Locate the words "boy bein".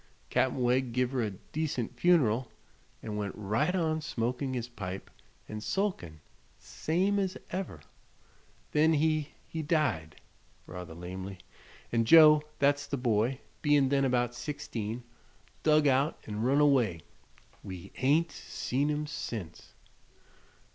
12.97-13.89